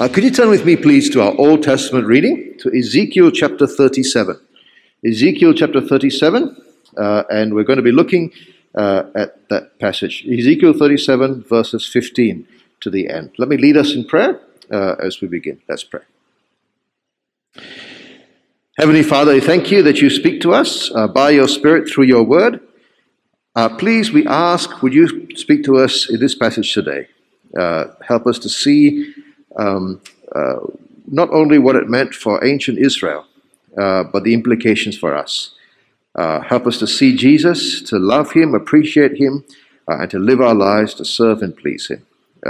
[0.00, 3.66] Uh, could you turn with me, please, to our Old Testament reading, to Ezekiel chapter
[3.66, 4.40] 37?
[5.06, 6.56] Ezekiel chapter 37,
[6.96, 8.32] uh, and we're going to be looking
[8.74, 10.26] uh, at that passage.
[10.26, 12.48] Ezekiel 37, verses 15
[12.80, 13.32] to the end.
[13.36, 14.40] Let me lead us in prayer
[14.72, 15.60] uh, as we begin.
[15.68, 16.00] Let's pray.
[18.78, 22.04] Heavenly Father, I thank you that you speak to us uh, by your Spirit through
[22.04, 22.60] your word.
[23.54, 27.08] Uh, please, we ask, would you speak to us in this passage today?
[27.54, 29.14] Help us to see
[29.56, 30.00] um,
[30.34, 30.56] uh,
[31.06, 33.26] not only what it meant for ancient Israel,
[33.78, 35.52] uh, but the implications for us.
[36.14, 39.44] Uh, help us to see Jesus, to love him, appreciate him,
[39.86, 42.06] and to live our lives to serve and please him.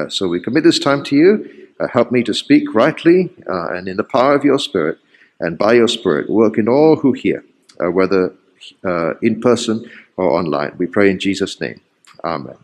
[0.08, 1.68] so we commit this time to you.
[1.92, 4.98] help me to speak rightly and in the power of your Spirit
[5.40, 7.44] and by your Spirit, work in all who hear,
[7.82, 8.34] uh, whether
[8.84, 10.74] uh, in person or online.
[10.76, 11.80] We pray in Jesus' name.
[12.22, 12.56] Amen.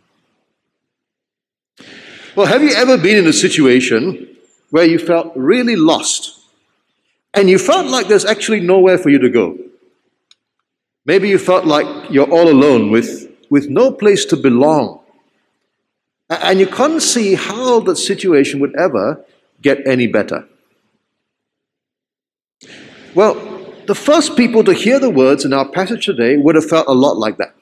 [2.36, 4.36] Well, have you ever been in a situation
[4.68, 6.38] where you felt really lost
[7.32, 9.56] and you felt like there's actually nowhere for you to go?
[11.06, 15.00] Maybe you felt like you're all alone with, with no place to belong.
[16.28, 19.24] And you couldn't see how the situation would ever
[19.62, 20.46] get any better.
[23.14, 23.34] Well,
[23.86, 26.92] the first people to hear the words in our passage today would have felt a
[26.92, 27.55] lot like that.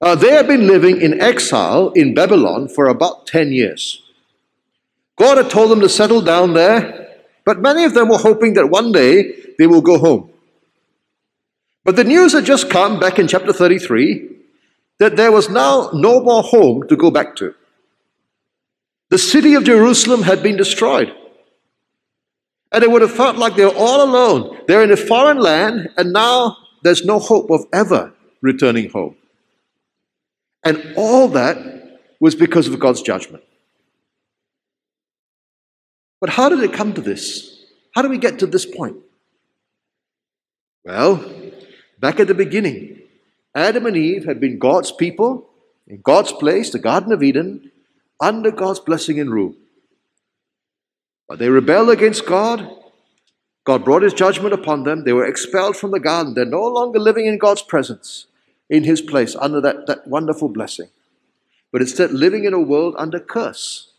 [0.00, 4.02] Uh, they had been living in exile in Babylon for about 10 years.
[5.16, 8.70] God had told them to settle down there, but many of them were hoping that
[8.70, 10.30] one day they will go home.
[11.84, 14.36] But the news had just come back in chapter 33
[14.98, 17.54] that there was now no more home to go back to.
[19.10, 21.12] The city of Jerusalem had been destroyed.
[22.70, 24.58] And it would have felt like they're all alone.
[24.66, 28.12] They're in a foreign land, and now there's no hope of ever
[28.42, 29.16] returning home.
[30.64, 33.44] And all that was because of God's judgment.
[36.20, 37.64] But how did it come to this?
[37.94, 38.96] How do we get to this point?
[40.84, 41.24] Well,
[41.98, 43.02] back at the beginning,
[43.54, 45.48] Adam and Eve had been God's people
[45.86, 47.70] in God's place, the Garden of Eden,
[48.20, 49.54] under God's blessing and rule.
[51.28, 52.68] But they rebelled against God.
[53.64, 55.04] God brought his judgment upon them.
[55.04, 56.34] They were expelled from the garden.
[56.34, 58.26] They're no longer living in God's presence,
[58.70, 60.88] in his place, under that, that wonderful blessing.
[61.72, 63.92] But instead, living in a world under curse,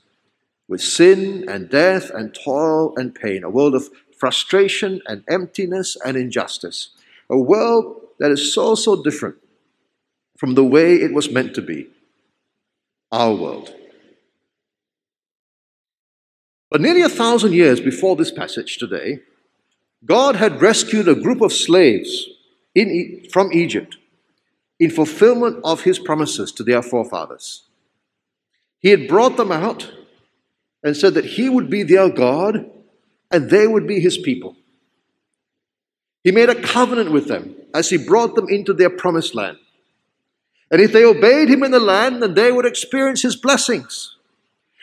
[0.67, 6.15] with sin and death and toil and pain, a world of frustration and emptiness and
[6.15, 6.89] injustice,
[7.29, 9.35] a world that is so, so different
[10.37, 11.87] from the way it was meant to be,
[13.11, 13.73] our world.
[16.69, 19.19] But nearly a thousand years before this passage today,
[20.05, 22.29] God had rescued a group of slaves
[22.75, 23.97] in, from Egypt
[24.79, 27.63] in fulfillment of his promises to their forefathers.
[28.79, 29.91] He had brought them out
[30.83, 32.69] and said that he would be their God
[33.31, 34.55] and they would be his people.
[36.23, 39.57] He made a covenant with them as he brought them into their promised land.
[40.71, 44.15] And if they obeyed him in the land, then they would experience his blessings.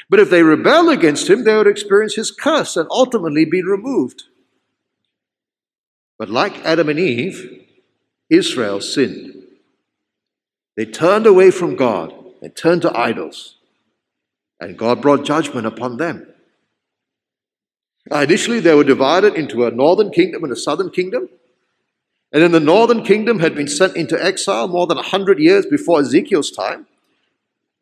[0.09, 4.25] But if they rebel against him, they would experience his curse and ultimately be removed.
[6.19, 7.65] But like Adam and Eve,
[8.31, 9.36] Israel sinned.
[10.77, 13.57] They turned away from God, they turned to idols,
[14.61, 16.27] and God brought judgment upon them.
[18.11, 21.29] initially, they were divided into a northern kingdom and a southern kingdom.
[22.33, 26.01] And then the northern kingdom had been sent into exile more than 100 years before
[26.01, 26.87] Ezekiel's time.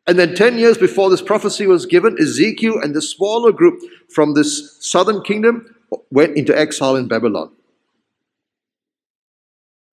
[0.07, 3.81] And then 10 years before this prophecy was given, Ezekiel and the smaller group
[4.13, 5.75] from this southern kingdom
[6.11, 7.51] went into exile in Babylon.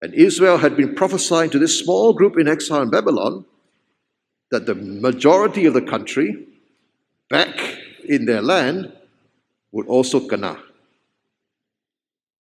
[0.01, 3.45] And Israel had been prophesying to this small group in exile in Babylon
[4.49, 6.47] that the majority of the country
[7.29, 8.91] back in their land
[9.71, 10.57] would also kana.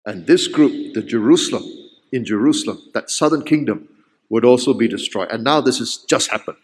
[0.06, 1.64] And this group, the Jerusalem,
[2.12, 3.90] in Jerusalem, that southern kingdom,
[4.30, 5.30] would also be destroyed.
[5.32, 6.58] And now this has just happened.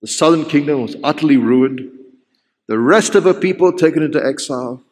[0.00, 1.80] The southern kingdom was utterly ruined.
[2.66, 4.82] The rest of her people taken into exile.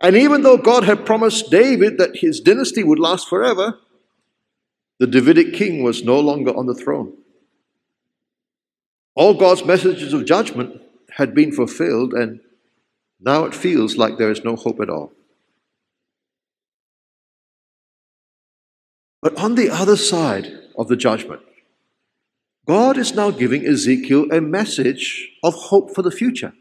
[0.00, 3.78] And even though God had promised David that his dynasty would last forever,
[4.98, 7.16] the Davidic king was no longer on the throne.
[9.14, 12.40] All God's messages of judgment had been fulfilled, and
[13.18, 15.12] now it feels like there is no hope at all.
[19.22, 21.40] But on the other side of the judgment,
[22.66, 26.52] God is now giving Ezekiel a message of hope for the future.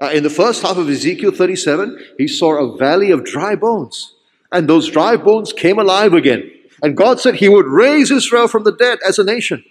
[0.00, 4.14] Uh, in the first half of Ezekiel 37, he saw a valley of dry bones,
[4.52, 6.50] and those dry bones came alive again.
[6.82, 9.64] And God said he would raise Israel from the dead as a nation.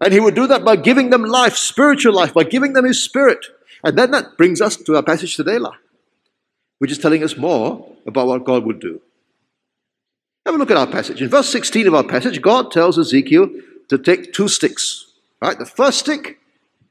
[0.00, 3.02] And he would do that by giving them life, spiritual life, by giving them his
[3.02, 3.44] spirit.
[3.84, 5.58] And then that brings us to our passage today,
[6.78, 9.02] which is telling us more about what God would do.
[10.46, 11.20] Have a look at our passage.
[11.20, 13.50] In verse 16 of our passage, God tells Ezekiel
[13.88, 15.12] to take two sticks.
[15.42, 15.58] Right?
[15.58, 16.38] The first stick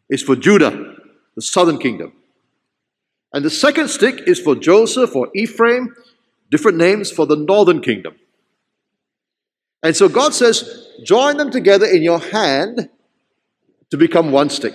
[0.10, 0.96] is for Judah,
[1.36, 2.14] the southern kingdom.
[3.38, 5.96] And the second stick is for Joseph or Ephraim,
[6.50, 8.16] different names for the northern kingdom.
[9.84, 12.90] And so God says, join them together in your hand
[13.92, 14.74] to become one stick.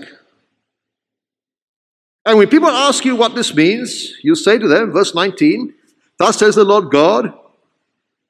[2.25, 5.75] And when people ask you what this means, you say to them, verse 19,
[6.21, 7.37] Thus says the Lord God,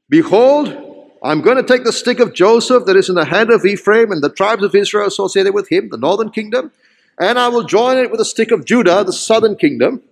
[0.08, 3.66] Behold, I'm going to take the stick of Joseph that is in the hand of
[3.66, 6.72] Ephraim and the tribes of Israel associated with him, the northern kingdom,
[7.20, 10.02] and I will join it with the stick of Judah, the southern kingdom,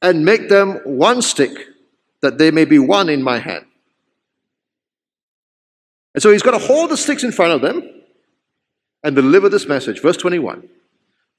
[0.00, 1.52] and make them one stick,
[2.22, 3.64] that they may be one in my hand.
[6.14, 7.82] And so he's got to hold the sticks in front of them
[9.04, 10.00] and deliver this message.
[10.00, 10.68] Verse 21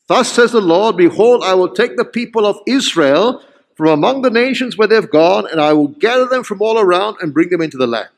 [0.08, 3.44] Thus says the Lord, Behold, I will take the people of Israel
[3.76, 7.18] from among the nations where they've gone, and I will gather them from all around
[7.22, 8.10] and bring them into the land.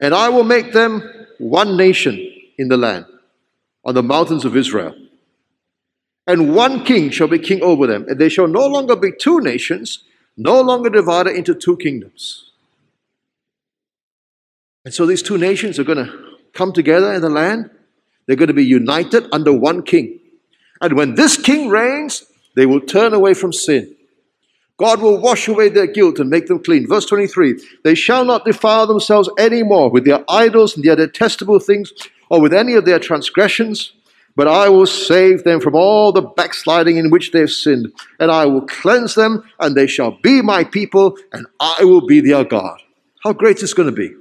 [0.00, 1.02] And I will make them
[1.38, 2.18] one nation
[2.58, 3.06] in the land,
[3.84, 4.94] on the mountains of Israel.
[6.28, 9.40] And one king shall be king over them, and they shall no longer be two
[9.40, 10.04] nations,
[10.36, 12.50] no longer divided into two kingdoms.
[14.84, 16.12] And so these two nations are going to
[16.52, 17.70] come together in the land.
[18.26, 20.20] They're going to be united under one king.
[20.82, 23.96] And when this king reigns, they will turn away from sin.
[24.76, 26.86] God will wash away their guilt and make them clean.
[26.86, 31.58] Verse 23 They shall not defile themselves any more with their idols and their detestable
[31.58, 31.90] things,
[32.28, 33.92] or with any of their transgressions,
[34.38, 38.30] but I will save them from all the backsliding in which they have sinned, and
[38.30, 42.44] I will cleanse them, and they shall be my people, and I will be their
[42.44, 42.80] God.
[43.24, 44.14] How great is going to be?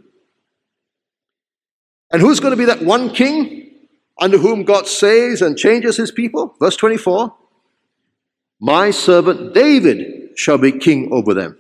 [2.12, 3.70] And who's going to be that one king
[4.20, 6.56] under whom God saves and changes his people?
[6.60, 7.36] Verse 24
[8.60, 11.60] My servant David shall be king over them,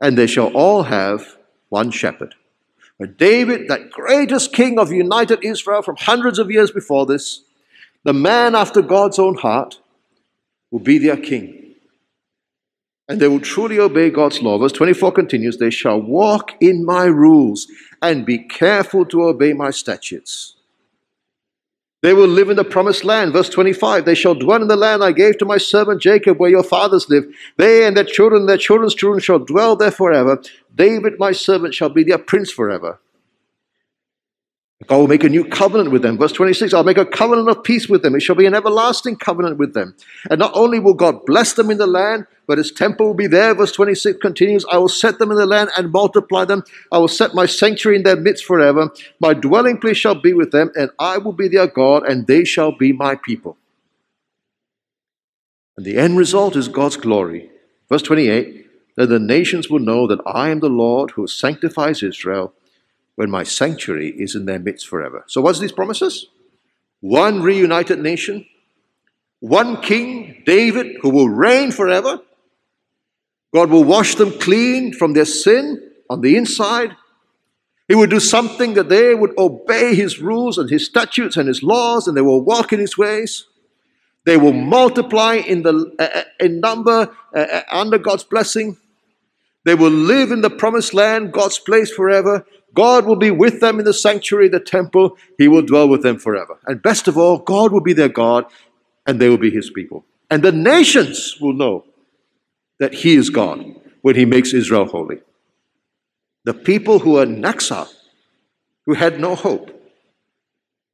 [0.00, 1.36] and they shall all have
[1.68, 2.34] one shepherd.
[2.98, 7.44] But David, that greatest king of united Israel from hundreds of years before this,
[8.04, 9.78] the man after God's own heart,
[10.70, 11.62] will be their king
[13.12, 14.56] and they will truly obey God's law.
[14.56, 17.66] Verse 24 continues They shall walk in my rules
[18.00, 20.56] and be careful to obey my statutes.
[22.00, 23.34] They will live in the promised land.
[23.34, 26.48] Verse 25 They shall dwell in the land I gave to my servant Jacob, where
[26.48, 27.34] your fathers lived.
[27.58, 30.40] They and their children their children's children shall dwell there forever.
[30.74, 32.98] David, my servant, shall be their prince forever.
[34.86, 36.18] God will make a new covenant with them.
[36.18, 38.14] Verse 26 I'll make a covenant of peace with them.
[38.14, 39.94] It shall be an everlasting covenant with them.
[40.30, 43.26] And not only will God bless them in the land, but his temple will be
[43.26, 43.54] there.
[43.54, 46.64] Verse 26 continues I will set them in the land and multiply them.
[46.90, 48.90] I will set my sanctuary in their midst forever.
[49.20, 52.44] My dwelling place shall be with them, and I will be their God, and they
[52.44, 53.56] shall be my people.
[55.76, 57.50] And the end result is God's glory.
[57.88, 62.52] Verse 28 Then the nations will know that I am the Lord who sanctifies Israel
[63.16, 65.24] when my sanctuary is in their midst forever.
[65.26, 66.26] So, what's these promises?
[67.00, 68.46] One reunited nation,
[69.40, 72.20] one king, David, who will reign forever.
[73.54, 76.96] God will wash them clean from their sin on the inside.
[77.88, 81.62] He will do something that they would obey his rules and his statutes and his
[81.62, 83.46] laws, and they will walk in his ways.
[84.24, 88.76] They will multiply in, the, uh, uh in number uh, uh, under God's blessing.
[89.64, 92.46] They will live in the promised land, God's place forever.
[92.74, 95.16] God will be with them in the sanctuary, the temple.
[95.38, 96.58] He will dwell with them forever.
[96.66, 98.46] And best of all, God will be their God
[99.06, 100.04] and they will be his people.
[100.30, 101.84] And the nations will know
[102.78, 103.64] that he is God
[104.00, 105.20] when he makes Israel holy.
[106.44, 107.90] The people who are exile,
[108.86, 109.70] who had no hope,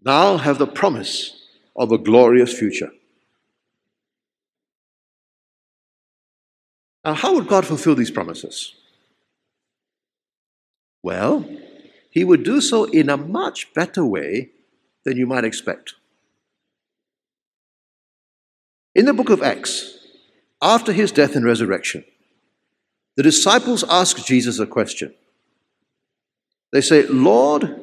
[0.05, 2.91] now have the promise of a glorious future.
[7.05, 8.75] Now, how would God fulfill these promises?
[11.03, 11.49] Well,
[12.11, 14.51] he would do so in a much better way
[15.05, 15.95] than you might expect.
[18.95, 19.99] In the book of Acts,
[20.61, 22.05] after his death and resurrection,
[23.17, 25.15] the disciples ask Jesus a question.
[26.73, 27.81] They say, Lord,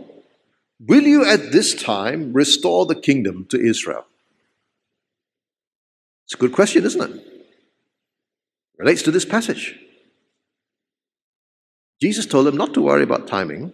[0.79, 4.05] will you at this time restore the kingdom to Israel?
[6.25, 7.21] It's a good question, isn't it?
[8.77, 9.79] Relates to this passage.
[12.01, 13.73] Jesus told them not to worry about timing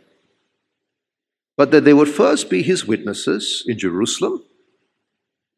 [1.58, 4.44] but that they would first be his witnesses in Jerusalem,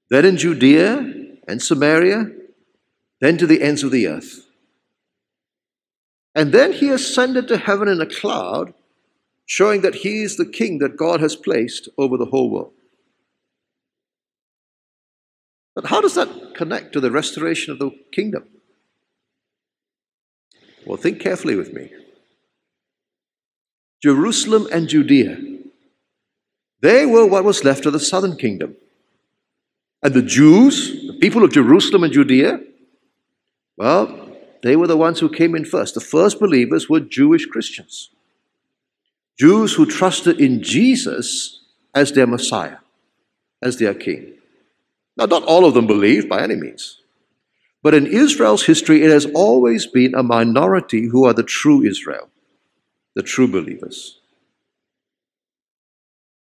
[0.09, 1.13] then in Judea
[1.47, 2.31] and Samaria,
[3.21, 4.45] then to the ends of the earth.
[6.35, 8.73] And then he ascended to heaven in a cloud,
[9.45, 12.73] showing that he is the king that God has placed over the whole world.
[15.75, 18.47] But how does that connect to the restoration of the kingdom?
[20.85, 21.91] Well, think carefully with me.
[24.01, 25.37] Jerusalem and Judea,
[26.83, 28.75] they were what was left of the southern kingdom.
[30.03, 32.59] And the Jews, the people of Jerusalem and Judea,
[33.77, 35.93] well, they were the ones who came in first.
[35.93, 38.09] The first believers were Jewish Christians.
[39.39, 41.61] Jews who trusted in Jesus
[41.95, 42.79] as their Messiah,
[43.61, 44.33] as their king.
[45.15, 46.99] Now, not all of them believed by any means.
[47.81, 52.29] But in Israel's history, it has always been a minority who are the true Israel,
[53.15, 54.19] the true believers.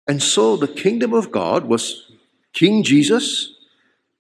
[0.09, 2.13] And so the kingdom of God was
[2.53, 3.53] King Jesus,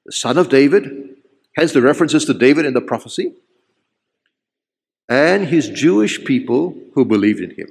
[0.04, 1.16] the son of David,
[1.56, 3.34] hence the references to David in the prophecy,
[5.08, 7.68] and his Jewish people who believed in him.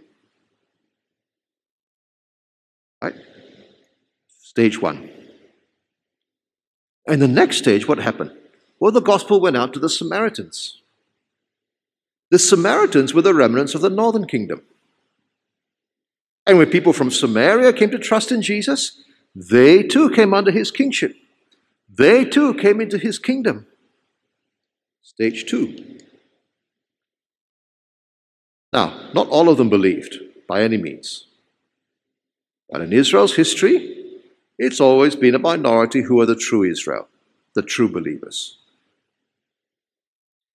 [3.01, 3.15] Right?
[4.27, 5.09] Stage one.
[7.07, 8.31] And the next stage, what happened?
[8.79, 10.81] Well, the gospel went out to the Samaritans.
[12.31, 14.63] The Samaritans were the remnants of the northern kingdom.
[16.47, 19.01] And when people from Samaria came to trust in Jesus,
[19.35, 21.15] they too came under his kingship.
[21.89, 23.67] They too came into his kingdom.
[25.01, 25.99] Stage two.
[28.73, 31.27] Now, not all of them believed by any means.
[32.69, 34.05] But in Israel's history,
[34.57, 37.07] it's always been a minority who are the true Israel,
[37.53, 38.57] the true believers.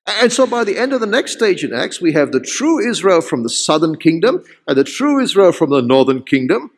[0.06, 2.78] And so by the end of the next stage in Acts, we have the true
[2.86, 6.70] Israel from the southern kingdom and the true Israel from the northern kingdom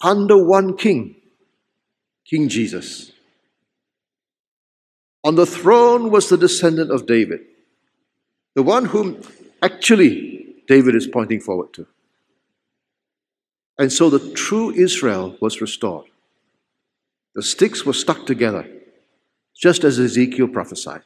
[0.00, 1.16] under one king,
[2.24, 3.12] King Jesus.
[5.24, 7.40] On the throne was the descendant of David,
[8.54, 9.20] the one whom
[9.62, 11.86] actually David is pointing forward to.
[13.78, 16.06] And so the true Israel was restored.
[17.34, 18.66] The sticks were stuck together,
[19.54, 21.02] just as Ezekiel prophesied.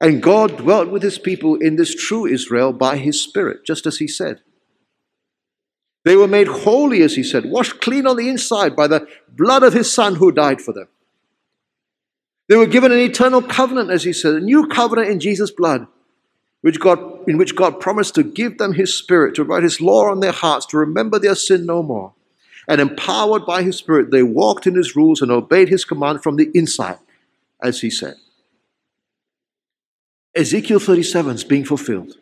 [0.00, 3.98] And God dwelt with his people in this true Israel by his Spirit, just as
[3.98, 4.40] he said.
[6.04, 9.62] They were made holy, as he said, washed clean on the inside by the blood
[9.62, 10.88] of his Son who died for them.
[12.48, 15.86] They were given an eternal covenant, as he said, a new covenant in Jesus' blood,
[16.62, 20.10] which God, in which God promised to give them his Spirit, to write his law
[20.10, 22.14] on their hearts, to remember their sin no more.
[22.66, 26.36] And empowered by his Spirit, they walked in his rules and obeyed his command from
[26.36, 26.98] the inside,
[27.62, 28.14] as he said.
[30.34, 32.14] Ezekiel 37 is being fulfilled.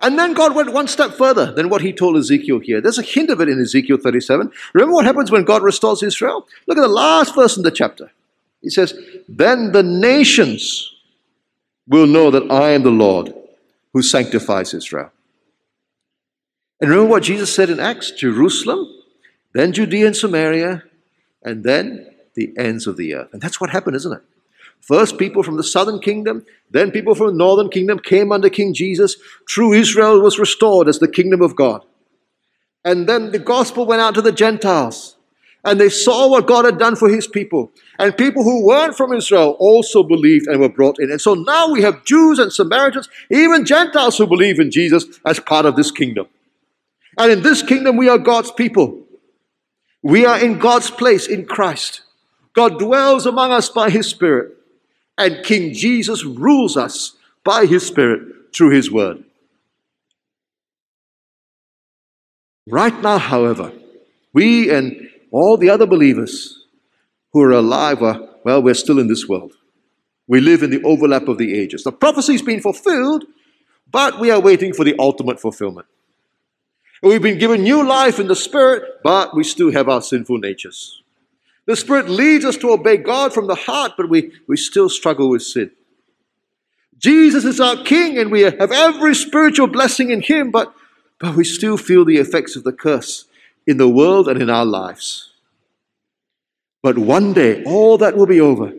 [0.00, 2.80] And then God went one step further than what he told Ezekiel here.
[2.80, 4.52] There's a hint of it in Ezekiel 37.
[4.74, 6.46] Remember what happens when God restores Israel?
[6.66, 8.10] Look at the last verse in the chapter.
[8.60, 8.92] He says,
[9.28, 10.94] Then the nations
[11.86, 13.32] will know that I am the Lord
[13.92, 15.10] who sanctifies Israel.
[16.80, 18.86] And remember what Jesus said in Acts Jerusalem,
[19.54, 20.82] then Judea and Samaria,
[21.42, 23.28] and then the ends of the earth.
[23.32, 24.22] And that's what happened, isn't it?
[24.86, 28.74] First, people from the southern kingdom, then people from the northern kingdom came under King
[28.74, 29.16] Jesus.
[29.48, 31.82] True Israel was restored as the kingdom of God.
[32.84, 35.16] And then the gospel went out to the Gentiles.
[35.64, 37.72] And they saw what God had done for his people.
[37.98, 41.10] And people who weren't from Israel also believed and were brought in.
[41.10, 45.40] And so now we have Jews and Samaritans, even Gentiles who believe in Jesus as
[45.40, 46.26] part of this kingdom.
[47.16, 49.00] And in this kingdom, we are God's people.
[50.02, 52.02] We are in God's place in Christ.
[52.52, 54.53] God dwells among us by his Spirit
[55.16, 59.24] and King Jesus rules us by his Spirit through his word.
[62.66, 63.72] Right now, however,
[64.32, 66.66] we and all the other believers
[67.32, 69.52] who are alive are, well, we're still in this world.
[70.26, 71.84] We live in the overlap of the ages.
[71.84, 73.24] The prophecy's been fulfilled,
[73.90, 75.86] but we are waiting for the ultimate fulfillment.
[77.02, 80.38] And we've been given new life in the Spirit, but we still have our sinful
[80.38, 81.02] natures.
[81.66, 85.30] The Spirit leads us to obey God from the heart, but we, we still struggle
[85.30, 85.70] with sin.
[86.98, 90.74] Jesus is our King, and we have every spiritual blessing in Him, but,
[91.18, 93.26] but we still feel the effects of the curse
[93.66, 95.32] in the world and in our lives.
[96.82, 98.72] But one day, all that will be over.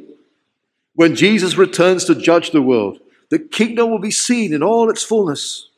[0.94, 3.00] When Jesus returns to judge the world,
[3.30, 5.70] the kingdom will be seen in all its fullness.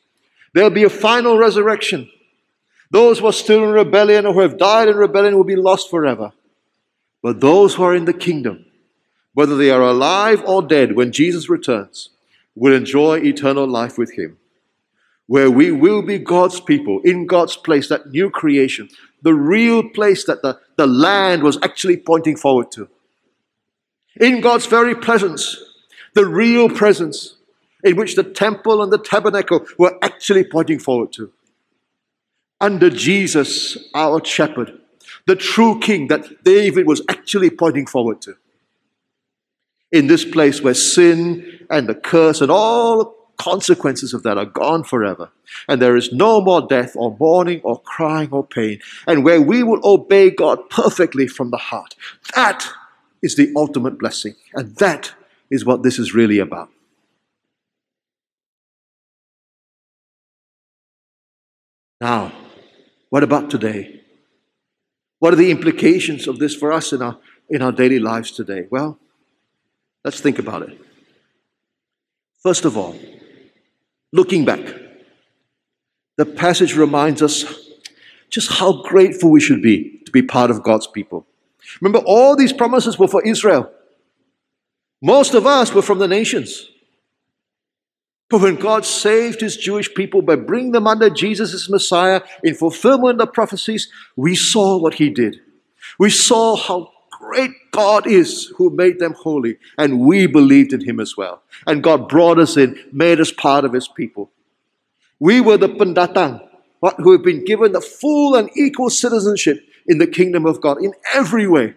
[0.53, 2.09] There'll be a final resurrection.
[2.91, 5.89] Those who are still in rebellion or who have died in rebellion will be lost
[5.89, 6.33] forever.
[7.21, 8.65] But those who are in the kingdom,
[9.33, 12.09] whether they are alive or dead when Jesus returns,
[12.55, 14.38] will enjoy eternal life with Him,
[15.27, 18.89] where we will be God's people, in God's place, that new creation,
[19.21, 22.89] the real place that the, the land was actually pointing forward to.
[24.19, 25.57] In God's very presence,
[26.13, 27.36] the real presence
[27.83, 31.31] in which the temple and the tabernacle were actually pointing forward to.
[32.59, 34.79] Under Jesus, our shepherd,
[35.27, 38.36] the true king that David was actually pointing forward to.
[39.91, 44.84] In this place where sin and the curse and all consequences of that are gone
[44.84, 45.29] forever,
[45.67, 49.63] and there is no more death or mourning or crying or pain, and where we
[49.63, 51.93] will obey God perfectly from the heart.
[52.36, 52.67] That
[53.22, 55.13] is the ultimate blessing, and that
[55.51, 56.69] is what this is really about.
[62.00, 62.31] Now,
[63.10, 64.03] what about today?
[65.19, 67.17] What are the implications of this for us in our,
[67.50, 68.67] in our daily lives today?
[68.69, 69.00] Well,
[70.03, 70.79] let's think about it.
[72.43, 72.95] First of all,
[74.12, 74.59] looking back,
[76.17, 77.45] the passage reminds us
[78.29, 81.25] just how grateful we should be to be part of God's people.
[81.81, 83.71] Remember, all these promises were for Israel.
[85.01, 86.69] Most of us were from the nations.
[88.29, 92.55] But when God saved his Jewish people by bringing them under Jesus as Messiah in
[92.55, 95.39] fulfillment of prophecies, we saw what he did.
[95.98, 101.00] We saw how great God is who made them holy, and we believed in him
[101.00, 101.41] as well.
[101.65, 104.29] And God brought us in, made us part of his people.
[105.19, 106.48] We were the pendatang,
[106.98, 110.93] who have been given the full and equal citizenship in the kingdom of God in
[111.13, 111.75] every way.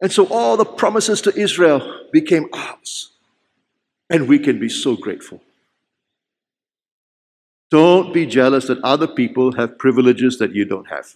[0.00, 3.07] And so all the promises to Israel became ours.
[4.10, 5.42] And we can be so grateful.
[7.70, 11.14] Don't be jealous that other people have privileges that you don't have.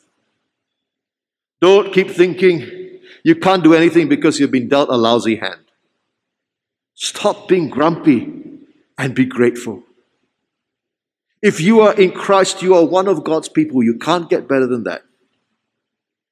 [1.60, 5.60] Don't keep thinking you can't do anything because you've been dealt a lousy hand.
[6.94, 8.30] Stop being grumpy
[8.98, 9.82] and be grateful.
[11.40, 13.82] If you are in Christ, you are one of God's people.
[13.82, 15.02] You can't get better than that.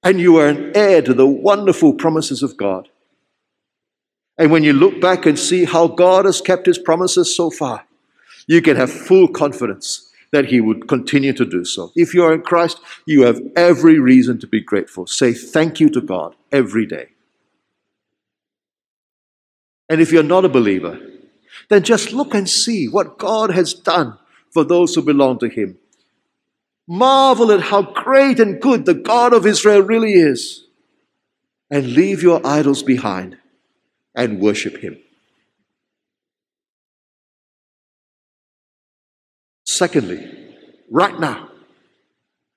[0.03, 2.89] And you are an heir to the wonderful promises of God.
[4.41, 7.85] And when you look back and see how God has kept his promises so far,
[8.47, 11.93] you can have full confidence that he would continue to do so.
[11.95, 15.07] If you are in Christ, you have every reason to be grateful.
[15.07, 17.09] Say thank you to God every day.
[19.91, 20.99] And if you're not a believer,
[21.69, 24.17] then just look and see what God has done
[24.51, 25.77] for those who belong to him.
[26.89, 30.65] Marvel at how great and good the God of Israel really is.
[31.71, 33.37] And leave your idols behind
[34.21, 34.99] and worship Him.
[39.65, 40.21] Secondly,
[40.91, 41.49] right now,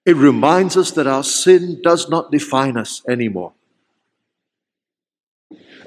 [0.06, 3.54] it reminds us that our sin does not define us anymore.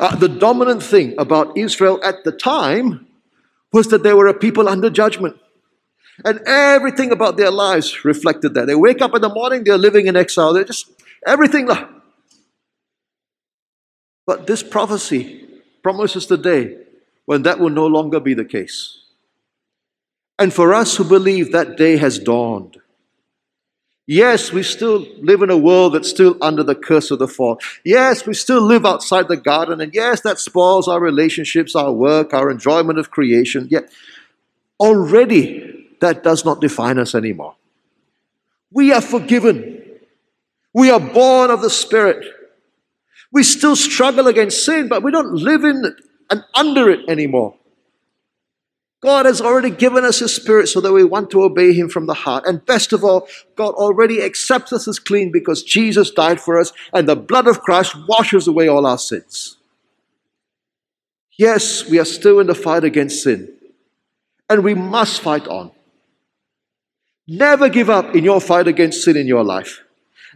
[0.01, 3.07] Uh, the dominant thing about Israel at the time
[3.71, 5.37] was that they were a people under judgment.
[6.25, 8.67] And everything about their lives reflected that.
[8.67, 10.55] They wake up in the morning, they're living in exile.
[10.55, 10.91] They're just
[11.27, 11.69] everything.
[14.27, 15.46] But this prophecy
[15.87, 16.77] promises the day
[17.27, 19.05] when that will no longer be the case.
[20.37, 22.79] And for us who believe that day has dawned,
[24.09, 27.59] Yes, we still live in a world that's still under the curse of the fall.
[27.85, 29.81] Yes, we still live outside the garden.
[29.81, 33.67] And yes, that spoils our relationships, our work, our enjoyment of creation.
[33.69, 33.91] Yet,
[34.79, 37.57] already, that does not define us anymore.
[38.71, 39.83] We are forgiven.
[40.73, 42.36] We are born of the Spirit.
[43.33, 45.95] We still struggle against sin, but we don't live in it
[46.31, 47.57] and under it anymore.
[49.03, 52.07] God has already given us His Spirit so that we want to obey Him from
[52.07, 52.45] the heart.
[52.47, 56.73] And best of all, God already accepts us as clean because Jesus died for us
[56.93, 59.59] and the blood of Christ washes away all our sins.
[61.39, 63.53] Yes, we are still in the fight against sin,
[64.49, 65.71] and we must fight on.
[67.29, 69.83] Never give up in your fight against sin in your life.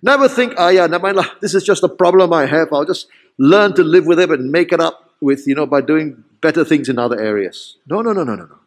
[0.03, 2.73] Never think, ah, yeah, never mind, this is just a problem I have.
[2.73, 3.07] I'll just
[3.39, 6.65] learn to live with it and make it up with, you know, by doing better
[6.65, 7.77] things in other areas.
[7.87, 8.59] No, no, no, no, no, no.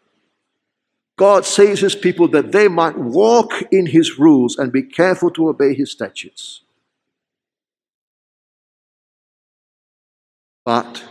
[1.15, 5.47] God saves his people that they might walk in his rules and be careful to
[5.47, 6.61] obey his statutes.
[10.65, 11.03] But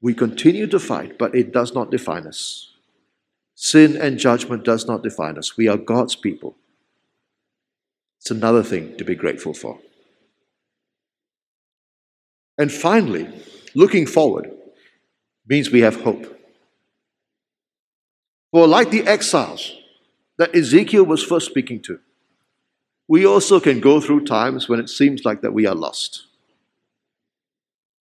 [0.00, 2.72] we continue to fight, but it does not define us.
[3.54, 5.56] Sin and judgment does not define us.
[5.56, 6.56] We are God's people.
[8.20, 9.78] It's another thing to be grateful for.
[12.58, 13.26] And finally,
[13.74, 14.50] looking forward
[15.48, 16.38] means we have hope.
[18.52, 19.74] For like the exiles
[20.36, 22.00] that Ezekiel was first speaking to,
[23.08, 26.26] we also can go through times when it seems like that we are lost.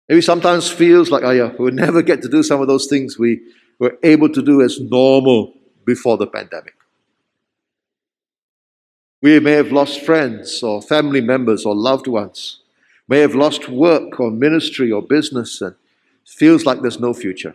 [0.09, 3.19] Maybe sometimes feels like, oh yeah, we'll never get to do some of those things
[3.19, 3.41] we
[3.81, 5.55] were able to do as normal
[5.87, 6.75] before the pandemic.
[9.25, 12.59] We may have lost friends or family members or loved ones,
[13.09, 15.75] may have lost work or ministry or business, and
[16.27, 17.55] feels like there's no future.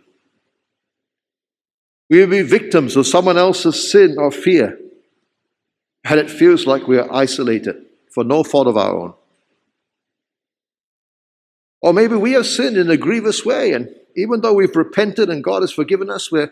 [2.09, 4.79] We may be victims of someone else's sin or fear,
[6.05, 9.13] and it feels like we are isolated for no fault of our own.
[11.83, 15.43] Or maybe we have sinned in a grievous way, and even though we've repented and
[15.43, 16.51] God has forgiven us, we're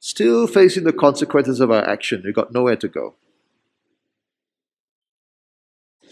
[0.00, 2.22] still facing the consequences of our action.
[2.24, 3.14] We've got nowhere to go.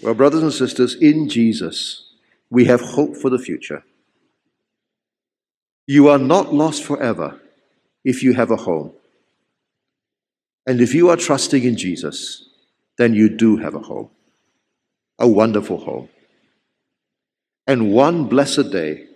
[0.02, 2.12] Well, brothers and sisters, in Jesus,
[2.50, 3.84] we have hope for the future.
[5.86, 7.40] You are not lost forever
[8.04, 8.92] if you have a home.
[10.66, 12.48] And if you are trusting in Jesus,
[12.98, 14.10] then you do have a home,
[15.18, 16.08] a wonderful home.
[17.66, 19.06] And one blessed day,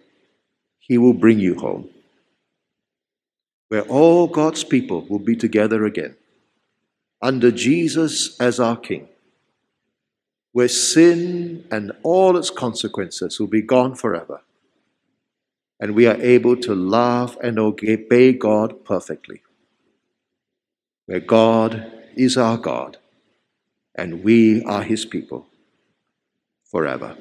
[0.79, 1.89] He will bring you home,
[3.69, 6.17] where all God's people will be together again,
[7.21, 9.09] under Jesus as our King,
[10.53, 14.43] where sin and all its consequences will be gone forever,
[15.79, 19.43] and we are able to love and obey God perfectly,
[21.07, 22.99] where God is our God
[23.95, 25.47] and we are His people
[26.65, 27.17] forever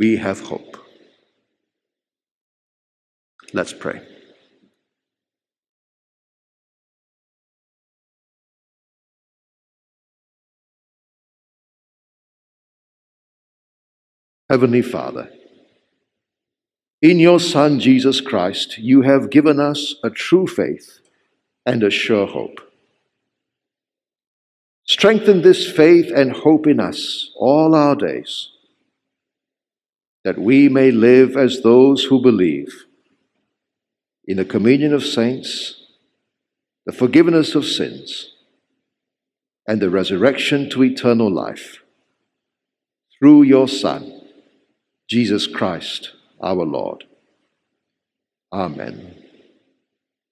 [0.00, 0.78] we have hope.
[3.52, 4.00] Let's pray.
[14.50, 15.30] Heavenly Father,
[17.00, 20.98] in your Son Jesus Christ, you have given us a true faith
[21.64, 22.60] and a sure hope.
[24.84, 28.48] Strengthen this faith and hope in us all our days
[30.24, 32.86] that we may live as those who believe
[34.24, 35.80] in the communion of saints,
[36.86, 38.32] the forgiveness of sins,
[39.68, 41.84] and the resurrection to eternal life
[43.16, 44.19] through your Son,
[45.10, 47.02] Jesus Christ our Lord.
[48.52, 49.19] Amen.